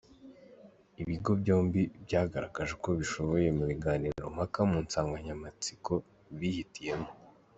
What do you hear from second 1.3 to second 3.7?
byombi byagaragaje uko bishoboye mu